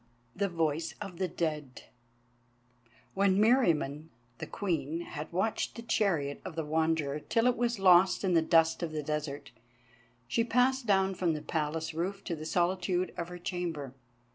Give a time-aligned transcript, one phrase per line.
[0.35, 1.83] THE VOICE OF THE DEAD
[3.13, 8.23] When Meriamun the Queen had watched the chariot of the Wanderer till it was lost
[8.23, 9.51] in the dust of the desert,
[10.27, 13.93] she passed down from the Palace roof to the solitude of her chamber.